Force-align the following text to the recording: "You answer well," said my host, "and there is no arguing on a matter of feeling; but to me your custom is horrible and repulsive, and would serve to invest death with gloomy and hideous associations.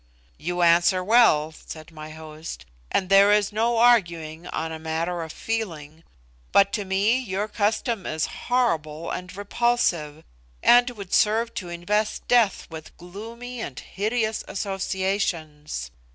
"You 0.39 0.63
answer 0.63 1.03
well," 1.03 1.51
said 1.51 1.91
my 1.91 2.09
host, 2.09 2.65
"and 2.89 3.07
there 3.07 3.31
is 3.31 3.51
no 3.51 3.77
arguing 3.77 4.47
on 4.47 4.71
a 4.71 4.79
matter 4.79 5.21
of 5.21 5.31
feeling; 5.31 6.03
but 6.51 6.73
to 6.73 6.85
me 6.85 7.19
your 7.19 7.47
custom 7.47 8.07
is 8.07 8.25
horrible 8.49 9.11
and 9.11 9.37
repulsive, 9.37 10.23
and 10.63 10.89
would 10.89 11.13
serve 11.13 11.53
to 11.53 11.69
invest 11.69 12.27
death 12.27 12.65
with 12.71 12.97
gloomy 12.97 13.61
and 13.61 13.79
hideous 13.79 14.43
associations. 14.47 15.91